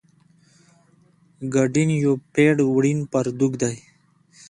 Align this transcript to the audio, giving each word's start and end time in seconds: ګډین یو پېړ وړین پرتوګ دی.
ګډین 1.53 1.89
یو 2.05 2.13
پېړ 2.33 2.55
وړین 2.73 2.99
پرتوګ 3.11 3.53
دی. 3.61 3.75